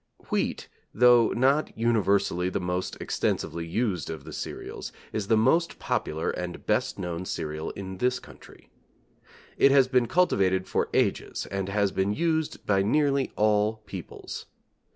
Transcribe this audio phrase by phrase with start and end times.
[0.31, 6.31] Wheat, though not universally the most extensively used of the cereals, is the most popular
[6.31, 8.71] and best known cereal in this country.
[9.59, 14.47] It has been cultivated for ages and has been used by nearly all peoples.